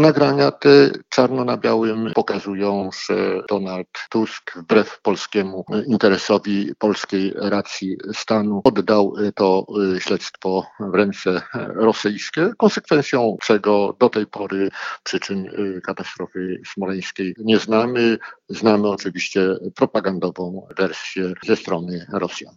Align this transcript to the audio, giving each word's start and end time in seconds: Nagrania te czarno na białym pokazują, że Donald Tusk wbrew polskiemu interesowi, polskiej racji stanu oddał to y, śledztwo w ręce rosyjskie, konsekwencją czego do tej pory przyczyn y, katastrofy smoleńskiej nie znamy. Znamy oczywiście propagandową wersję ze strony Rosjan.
Nagrania 0.00 0.50
te 0.50 0.90
czarno 1.08 1.44
na 1.44 1.56
białym 1.56 2.10
pokazują, 2.14 2.90
że 3.06 3.42
Donald 3.48 3.88
Tusk 4.10 4.58
wbrew 4.58 5.00
polskiemu 5.02 5.64
interesowi, 5.86 6.72
polskiej 6.78 7.32
racji 7.36 7.96
stanu 8.12 8.60
oddał 8.64 9.14
to 9.34 9.66
y, 9.96 10.00
śledztwo 10.00 10.66
w 10.80 10.94
ręce 10.94 11.42
rosyjskie, 11.74 12.50
konsekwencją 12.58 13.36
czego 13.42 13.96
do 14.00 14.08
tej 14.08 14.26
pory 14.26 14.70
przyczyn 15.02 15.46
y, 15.46 15.80
katastrofy 15.80 16.60
smoleńskiej 16.66 17.34
nie 17.38 17.58
znamy. 17.58 18.18
Znamy 18.48 18.88
oczywiście 18.88 19.56
propagandową 19.74 20.68
wersję 20.76 21.32
ze 21.46 21.56
strony 21.56 22.06
Rosjan. 22.12 22.48